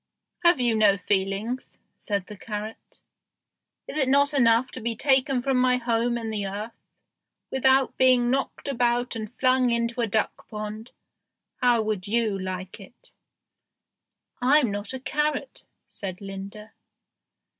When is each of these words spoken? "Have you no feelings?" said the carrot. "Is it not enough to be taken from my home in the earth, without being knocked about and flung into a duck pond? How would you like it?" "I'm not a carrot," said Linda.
"Have 0.43 0.59
you 0.59 0.73
no 0.73 0.97
feelings?" 0.97 1.77
said 1.95 2.25
the 2.25 2.35
carrot. 2.35 2.97
"Is 3.87 3.99
it 3.99 4.09
not 4.09 4.33
enough 4.33 4.71
to 4.71 4.81
be 4.81 4.95
taken 4.95 5.43
from 5.43 5.57
my 5.57 5.77
home 5.77 6.17
in 6.17 6.31
the 6.31 6.47
earth, 6.47 6.73
without 7.51 7.97
being 7.99 8.31
knocked 8.31 8.67
about 8.67 9.15
and 9.15 9.31
flung 9.37 9.69
into 9.69 10.01
a 10.01 10.07
duck 10.07 10.47
pond? 10.49 10.89
How 11.57 11.83
would 11.83 12.07
you 12.07 12.35
like 12.39 12.79
it?" 12.79 13.11
"I'm 14.41 14.71
not 14.71 14.91
a 14.91 14.99
carrot," 14.99 15.65
said 15.87 16.19
Linda. 16.19 16.73